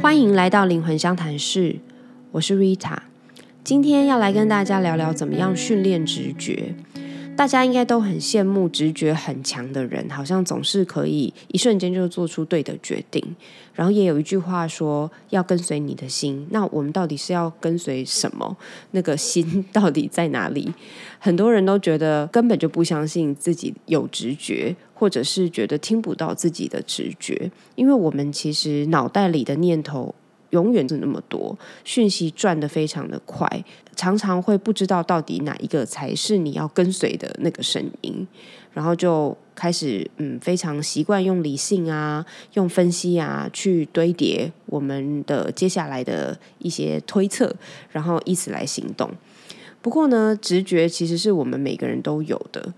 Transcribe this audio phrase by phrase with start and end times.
[0.00, 1.76] 欢迎来到灵魂相谈室，
[2.32, 2.96] 我是 Rita。
[3.62, 6.74] 今天要来跟大家聊聊怎么样训练直觉。
[7.40, 13.34] 大家应该都很羡慕直觉很强的人，好像总是可以一瞬间就做出对的决定。
[13.74, 18.54] 然后也有一句话说要跟随你的心，那我们到底是要跟随什么？
[18.90, 20.70] 那个心到底在哪里？
[21.18, 30.14] 很多人都觉得根本就不相信自己有直觉，或者是觉得听不到自己的直觉，因为我们其实脑袋里的念头。
[30.50, 33.64] 永远是那么多讯息转得非常的快，
[33.96, 38.26] 常常会不知道到底哪一个才是你要跟随的那个声音，
[38.72, 47.54] 然后就开始嗯非常习惯用理性啊、用分析啊去堆叠我们的接下来的一些推测，
[47.90, 49.10] 然后以此来行动。
[49.82, 52.74] 不过呢，直觉其实是我们每个人都有的。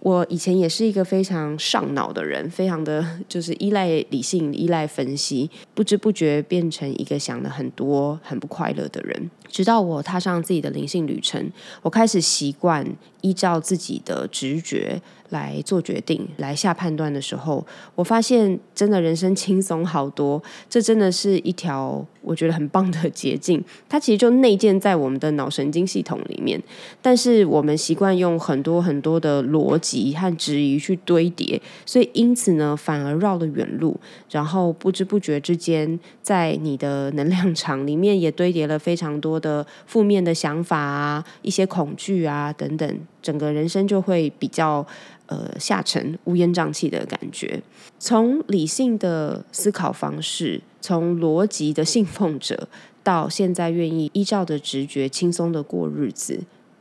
[0.00, 9.30] 我以前也是一个非常上脑的人，非常的 就是依赖理性、依赖分析，不知不觉变成一个想的很多、很不快乐的人。
[9.48, 11.50] 直到我踏上自己的灵性旅程，
[11.82, 12.86] 我开始习惯
[13.20, 15.00] 依照自己的直觉。
[15.30, 20.42] 来做决定、来下判断的时候，我发现真的人生轻松好多。
[20.68, 23.64] 这真的是一条我觉得很棒的捷径。
[23.88, 26.60] 它其实就内建在我们的脑神经系统里面，
[27.00, 33.98] 但是我们习惯用很多很多的逻辑和质疑去堆叠，所以因此呢，反而绕了远路。
[34.30, 44.86] 然后不知不觉之间，在你的能量场里面也堆叠了非常多的负面的想法啊、一些恐惧啊等等，整个人生就会比较。
[45.30, 47.62] 呃，下沉、乌烟瘴气的感觉。
[48.00, 52.66] 从理性的思考方式，从逻辑的信奉者，
[53.04, 56.40] 到现在愿意依照的直觉轻松的过日子，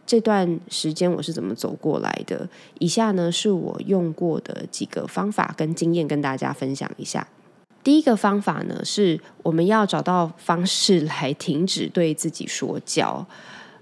[0.09, 2.49] 这段时间我是怎么走过来的？
[2.79, 7.27] 以下呢，是我用过的几个方法跟经验，跟大家分享一下。
[7.83, 13.23] 第一个方法呢，是我们要找到方式来停止对自己说教。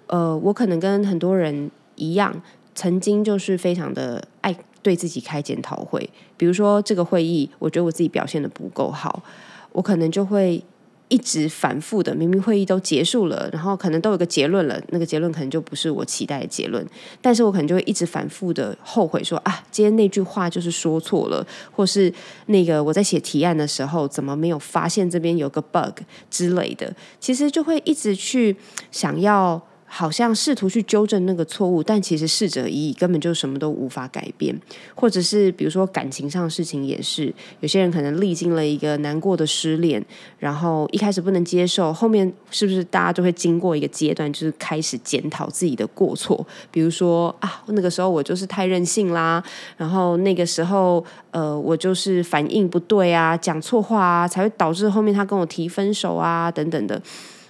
[0.07, 2.41] 呃，我可能跟很多人一样。
[2.75, 9.23] 曾经就是非常的爱对自己开检讨会，比如说这个会议，我觉得我自己表现的不够好，
[9.71, 10.61] 我可能就会
[11.09, 16.85] 一直反复的，明明会议都结束了，然后可能都有个结论了，那个结论可能就不是我期待的结论，
[17.21, 22.13] 但是我可能就会一直反复的后悔说啊，今天那句话就是说错了，或是
[22.47, 28.55] 那个我在写提案的时候怎么没有发现这边有个 bug 之类的，其实就会一直去
[28.91, 29.61] 想要。
[29.89, 34.53] 好像试图去纠正那个错误，但其实逝者已矣，根本就什么都无法改变。
[34.93, 40.03] 或者是比如说感情上的事情也是，有些人可能历经了一个难过的失恋，
[40.37, 46.45] 然后一开始不能接受，后面是不是大家都会经过一个阶段，就是开始检讨自己的过错？
[46.69, 49.41] 比如说啊，那个时候我就是太任性啦，
[49.77, 57.01] 然后那个时候呃，我就是反应不对啊，讲错话啊，才会导致后面他跟我提分手啊，等等的。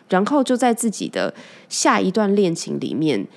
[0.09, 1.33] 然后就在自己的
[1.67, 3.27] 下一段恋情里面，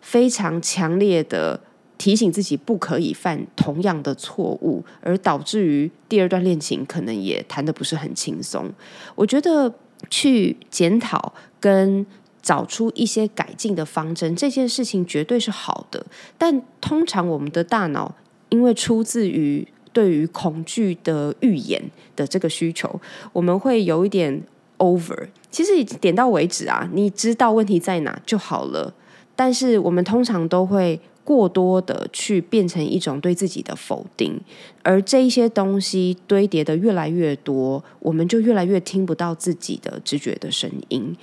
[0.00, 1.60] 非常强烈的
[1.98, 8.70] 提醒自己不可以犯同样的错误，而导致于第二段恋情可能也谈的不是很轻松。
[9.16, 9.74] 我觉得
[10.08, 12.06] 去检讨跟
[12.40, 16.06] 找出一些改进的方针，这件事情绝对是好的。
[16.38, 18.14] 但通常我们的大脑
[18.48, 21.82] 因为出自于对于恐惧的预言
[22.14, 23.00] 的这个需求，
[23.32, 24.42] 我们会有一点。
[24.80, 28.94] Over，其实点到为止啊，你知道问题在哪就好了。
[29.36, 34.40] 但是我们通常都会过多的去变成一种对自己的否定，
[34.82, 41.14] 而这一些东西堆叠的越来越多，我们就越来越听不到自己的直觉的声音。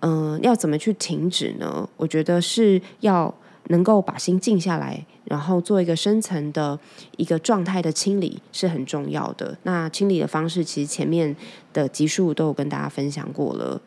[0.00, 1.86] 嗯，要怎么去停止呢？
[1.98, 3.34] 我觉得是要。
[3.68, 6.78] 能够把心静下来，然后做一个深层的
[7.16, 9.56] 一个状态的清理是很重要的。
[9.62, 11.34] 那清理的方式，其实前面
[11.72, 13.80] 的集数都有跟大家分享过了。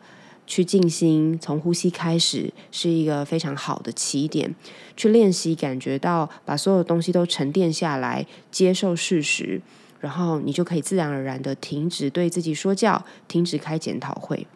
[0.46, 4.54] 去静心，从呼吸开始，是一个非常好的起点。
[4.96, 9.60] 去练习，感觉到把所有东西都沉淀下来，接受事实，
[10.00, 14.46] 然后你就可以自然而然的停止对自己说教，停止开检讨会。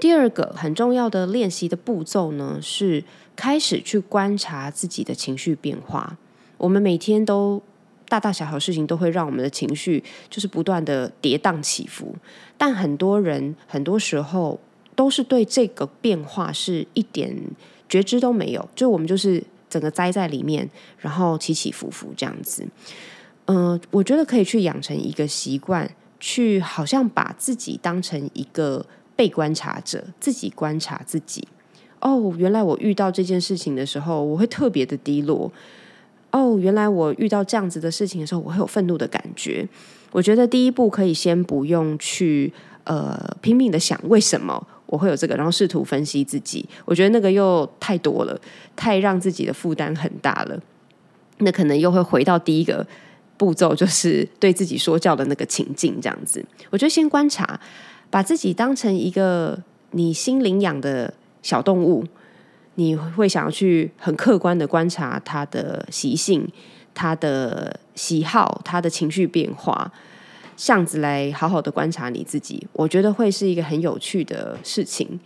[0.00, 3.04] 第二个很重要的练习的步骤呢，是
[3.36, 6.16] 开始去观察自己的情绪变化。
[6.56, 7.62] 我们每天都
[8.08, 12.16] 大大小小事情都会让我们的情绪就是不断的跌宕起伏，
[12.56, 14.58] 但很多人很多时候
[14.96, 17.36] 都是对这个变化是一点
[17.86, 20.68] 觉知都没有，就我们就是整个栽在里面，
[20.98, 22.66] 然后起起伏伏这样子。
[23.44, 28.86] 嗯，我觉得可以去养成一个习惯，去好像把自己当成一个。
[29.20, 31.46] 被观察者自己观察自己，
[32.00, 35.52] 哦，原来我遇到这件事情的时候，我会特别的低落。
[36.30, 39.68] 哦，原来我遇到这样子的事情的时候，我会有愤怒的感觉。
[40.10, 42.50] 我觉得第一步可以先不用去。
[42.84, 46.66] 呃拼命的想为什么我会有这个，然后试图分析自己。
[46.86, 48.40] 我觉得那个又太多了，
[48.74, 50.58] 太让自己的负担很大了。
[51.40, 52.84] 那可能又会回到第一个
[53.36, 56.42] 步骤，就是对自己说教的那个情境，这样子。
[56.70, 57.60] 我觉得先观察，
[58.10, 59.62] 把自己当成一个
[59.92, 62.04] 你心领养的小动物，
[62.74, 66.46] 你会想要去很客观的观察它的习性、
[66.92, 69.92] 它的喜好、它的情绪变化，
[70.56, 72.66] 这样子来好好的观察你自己。
[72.72, 75.20] 我觉得会是一个很有趣的事情。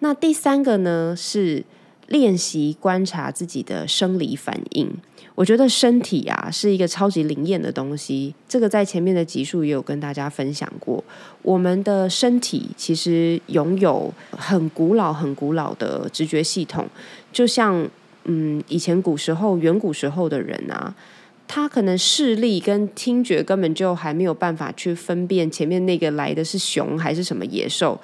[0.00, 1.64] 那第三个呢，是
[2.08, 4.90] 练习观察自己的生理反应。
[5.34, 11.02] 我觉得身体啊是一个超级灵验的东西，这个在前面的集数也有跟大家分享过。
[11.42, 16.86] 我们的身体其实拥有很古老、很古老的直觉系统，
[17.32, 17.88] 就像
[18.26, 20.94] 嗯，以前古时候、远古时候的人啊，
[21.48, 28.00] 他可能视力跟听觉根本就还没有办法去分辨前面那个来的是熊还是什么野兽，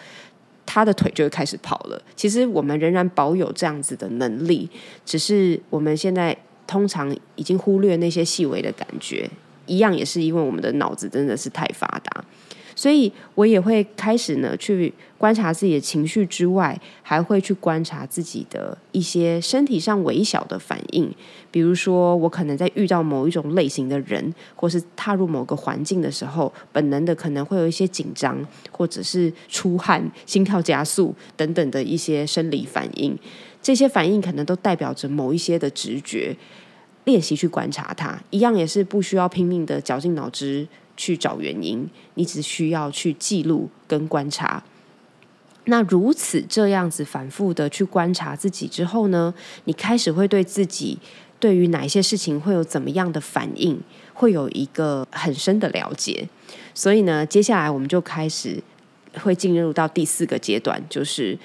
[0.65, 2.01] 他的腿就会开始跑了。
[2.15, 4.69] 其实我们仍然保有这样子的能力，
[5.05, 6.37] 只是我们现在。
[6.67, 9.29] 通常已经忽略那些细微的感觉，
[9.67, 12.25] 一样也是因为我们的脑子真的是太发达，
[12.81, 21.15] 所以我也会开始呢去观察自己的情绪之外，还会去观察自己的一些身体上微小的反应。
[21.51, 33.15] 比如说，我可能在遇到某一种类型的人，或是踏入某个环境的时候，本能的可能会有一些紧张，或者是出汗、心跳加速等等的一些生理反应。
[33.61, 36.35] 这些反应可能都代表着某一些的直觉。
[37.05, 40.67] 练习去观察它，一样也是不需要拼命的绞尽脑汁
[41.01, 44.63] 去找原因，你只需要去记录跟观察。
[45.65, 49.33] 那如此这样子反复的去观察自己之后呢，
[49.65, 50.99] 你开始会对自己
[51.39, 53.81] 对于哪一些事情会有怎么样的反应，
[54.13, 56.29] 会有一个很深的了解。
[56.75, 58.63] 所以呢，接下来我们就开始
[59.23, 61.39] 会进入到第四个阶段，就是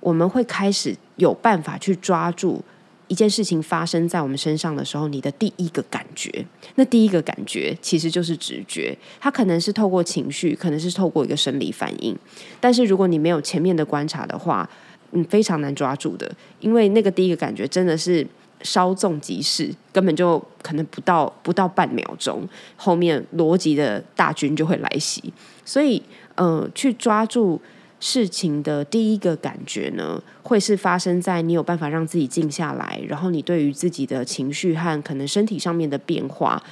[0.00, 2.64] 我们会开始有办法去抓住。
[3.08, 6.44] 一件事情发生在我们身上的时候，你的第一个感觉，
[6.76, 12.16] 那第一个感觉其实就是直觉，它可能是透过情绪，可能是透过一个生理反应。
[12.60, 14.68] 但是如果你没有前面的观察的话，
[15.12, 18.26] 嗯，非常难抓住的，因为那个第一个感觉真的是
[18.62, 25.32] 稍纵即逝，根本就可能不到不到半秒钟，后面逻辑的大军就会来袭。
[25.64, 26.02] 所以，
[26.36, 27.60] 呃，去抓住。
[28.06, 36.62] 事情的第一个感觉呢，会是发生在你有办法让自己静下来，然后你对于自己的情绪和可能身体上面的变化，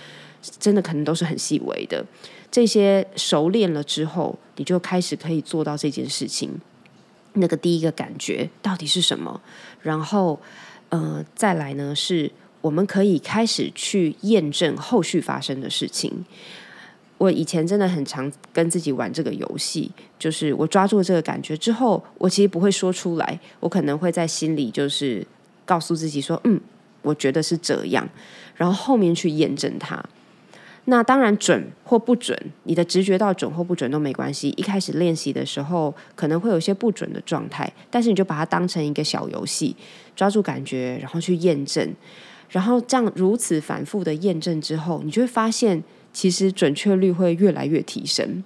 [0.61, 2.05] 真的可能都是很细微的。
[2.50, 6.61] 这些熟练了之后，你就开始可以做到这件事情。
[7.32, 9.40] 那个第一个感觉到底是什么？
[9.81, 10.38] 然后，
[10.90, 12.31] 呃，再来呢，是
[12.61, 16.26] 我们可以开始去验证后续发生的事情。
[17.22, 19.88] 我以前真的很常跟自己玩这个游戏，
[20.19, 25.24] 就是我抓住这个感觉之后，我其实不会说出来，我可能会在心里就是
[25.64, 26.60] 告诉自己说：“嗯，
[27.02, 28.08] 我觉得是这样。”
[28.56, 30.04] 然后后面去验证它。
[30.86, 34.48] 那当然准或不准，你的直觉到准或不准都没关系。
[34.56, 39.76] 一开始练习的时候可能会有些不准的状态，但是你就把它当成一个小游戏，
[40.16, 41.94] 抓住感觉，然后去验证，
[42.48, 45.80] 然后这样如此反复的验证之后，你就会发现。
[46.12, 48.42] 其实准确率会越来越提升。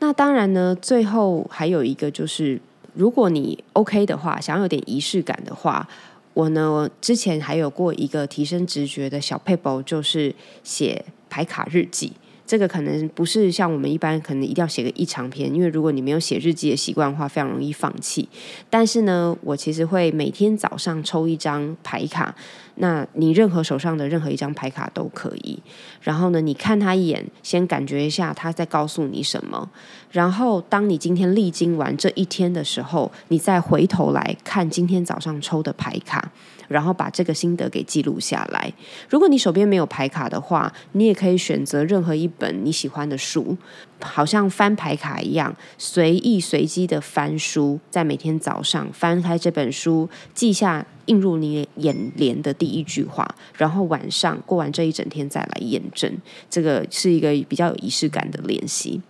[0.00, 2.60] 那当然呢，最后还有一个就是，
[2.94, 5.88] 如果你 OK 的话，想要有点仪式感的话，
[6.34, 12.12] 我呢之前还有过一个提升直觉的小 paper，就是写排卡日记。
[12.48, 18.26] 这个可能不是像我们一般可能一定要写个一长篇，因为如果你没有写日记的习惯的话，非常容易放弃。
[18.70, 22.34] 但是呢，我其实会每天早上抽一张牌卡，
[22.76, 25.62] 那你任何手上的任何一张牌卡都可以。
[26.00, 29.68] 然后呢，你看他一眼，先感觉一下他在告诉你什么。
[30.10, 36.32] 然后当你今天历经完这一天的时候，你再回头来看今天早上抽的牌卡。
[36.68, 38.70] 然后把这个心得给记录下来。
[39.08, 43.56] 如果你手边没有牌卡的话，你也可以选择任何一本你喜欢的书，
[44.00, 56.10] 好像翻牌卡一样，随意随机的翻书，在每天早上翻开这本书，记下映入你眼帘的第一句话，然后晚上过完这一整天再来验证。
[56.48, 59.00] 这个是一个比较有仪式感的练习。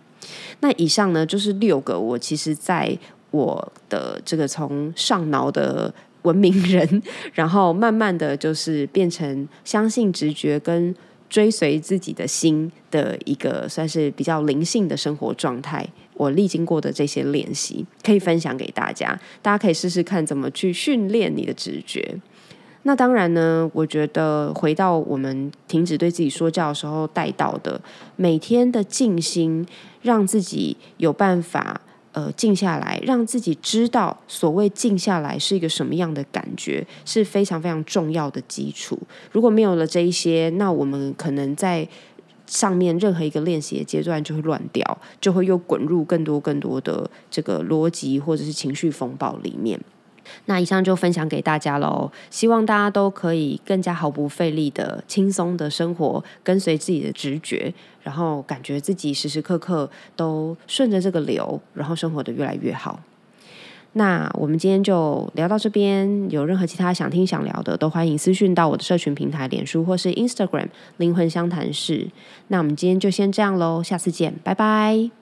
[0.59, 2.97] 那以上呢，就是六个我其实在
[3.31, 5.93] 我的这个从上脑的。
[6.23, 7.01] 文明人，
[7.33, 10.93] 然后慢慢的就是变成相信直觉跟
[11.29, 15.87] 追随自己的心的一个算是比较灵性的生活状态。
[16.15, 22.17] 我历经过的这些练习，可以分享给大家，大家可以试试看怎么去训练你的直觉。
[22.83, 27.79] 那当然呢，我觉得回到我们停止对自己说教的时候带到的，
[28.15, 29.65] 每天的静心，
[30.01, 31.81] 让自己有办法
[32.11, 38.99] 呃静下来，让自己知道所谓静下来是一个什么样的感觉，是非常非常重要的基础。
[39.31, 41.87] 如果没有了这一些，那我们可能在
[42.47, 49.79] 上面任何一个练习的阶段就会乱掉，就会又滚入更多更多的这个逻辑或者是情绪风暴里面。
[50.45, 62.99] 那以上就分享给大家喽，希望大家都可以更加毫不费力的轻松的生活，跟随自己的直觉，然后感觉自己时时刻刻都顺着这个流，然后生活的越来越好。
[63.93, 70.67] 那我们今天就聊到这边，有任何其他想听想聊的，都欢迎私讯到我的社群平台脸书或是 Instagram
[70.97, 72.07] 灵魂相谈室。
[72.49, 75.18] 那我们今天就先这样喽，下次见，拜拜。